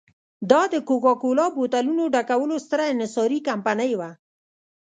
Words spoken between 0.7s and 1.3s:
د کوکا